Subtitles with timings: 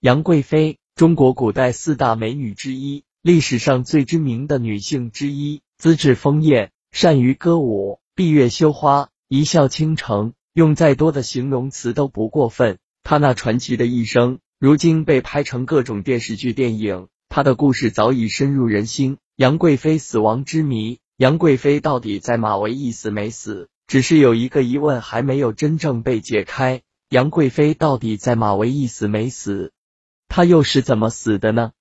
[0.00, 12.78] 杨贵妃，中国古代四大美女之一，历史上最知名的女性之一，资质丰艳，善于歌舞，闭月羞花，一笑倾城，用再多的形容词都不过分。
[13.02, 19.18] 她那传奇的一生，如今被拍成各种电视剧、电影，她的故事早已深入人心。
[19.34, 23.68] 杨贵妃死亡之谜，杨贵妃到底在马嵬驿死没死？
[23.88, 29.72] 只是有一个疑问还没有真正被解开：杨贵妃到底在马嵬驿死没死？
[30.28, 31.72] 他又是怎么死的呢？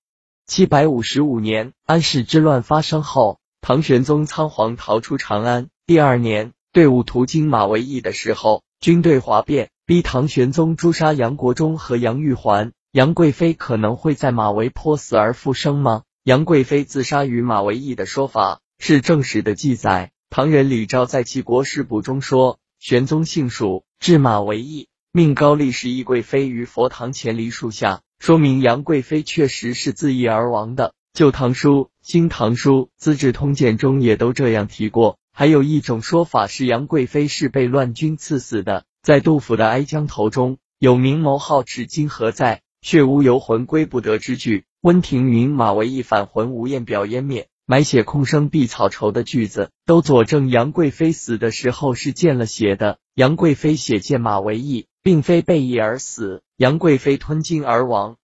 [0.47, 5.67] 七百五十五年，安史之乱发生后，唐玄宗仓皇逃出长安。
[5.85, 12.71] 第二年，队伍途经马嵬驿的时候，军队哗变，逼唐玄宗诛杀杨国忠和杨玉环。
[12.93, 16.03] 杨贵妃可能会在马嵬坡死而复生吗？
[16.23, 20.11] 杨贵妃自杀于马嵬驿的说法是正史的记载。
[20.29, 28.01] 唐人李昭在其《国史补》中说，玄宗姓蜀，至马嵬驿，命高力士懿贵妃于佛堂前梨树下。
[28.19, 35.17] 说明杨贵妃确实是自缢而亡的，《旧唐书》《新唐书》《资治通鉴》中也都这样提过。
[35.31, 38.85] 还有一种说法是杨贵妃是被乱军刺死的。
[39.03, 42.61] 在杜甫的《哀江头》中有“明眸皓齿今何在？
[42.81, 44.65] 血污游魂归不得”之句。
[44.81, 52.97] 温庭筠“马嵬驿返魂无厌表湮灭，埋血空生碧草愁”的句子，都佐证杨贵妃死的时候是见了血的。
[53.13, 54.87] 杨贵妃血溅马嵬驿。
[55.03, 58.17] 并非被缢而死，杨贵妃吞金而亡，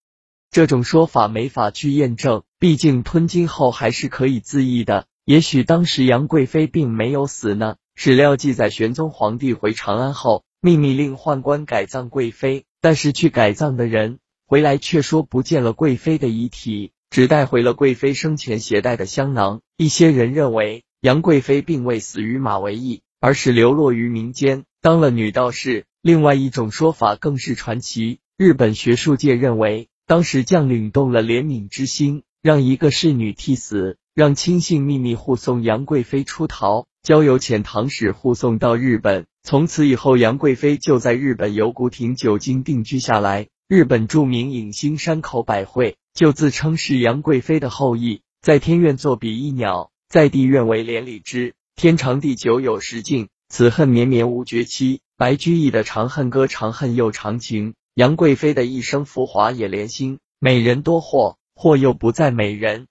[0.49, 5.05] 这种说法没法去验证，毕竟吞金后还是可以自缢的。
[5.23, 7.75] 也许当时杨贵妃并没有死呢。
[7.93, 14.17] 史料记载，玄宗皇帝回长安后，秘密令宦官改葬贵妃，但是去改葬的人
[14.47, 19.61] 回来却说不见了贵妃的遗体，只带回了贵妃生前携带的香囊。
[19.77, 25.85] 一些人认为杨贵妃并未死于马嵬驿，而是流落于民间，当了女道士。
[26.01, 28.19] 另外一种说法更是传奇。
[28.43, 39.27] 日本学术界认为，当时将领动了怜悯之心，让一个侍女替死，让亲信秘密护送杨贵妃出逃，交由遣唐使护送到日本。
[39.43, 43.47] 从此以后，杨贵妃就在日本游古亭久经定居下来。
[43.69, 51.53] 日本著名影星山口百惠就自称是杨贵妃的后裔，在天愿作比翼鸟，在地愿为连理枝。
[51.77, 54.99] 天长地久有时尽，此恨绵绵无绝期。
[55.15, 57.75] 白居易的《长恨歌》，长恨又长情。
[57.95, 62.87] 杨贵妃的一生浮华也连心，美人多祸，祸又不在美人。